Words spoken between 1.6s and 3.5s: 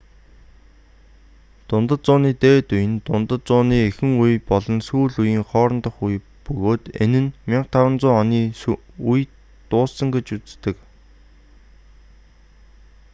дундад зууны дээд үе нь дундад